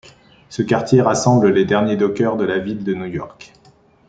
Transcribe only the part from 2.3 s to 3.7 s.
de la ville de New York.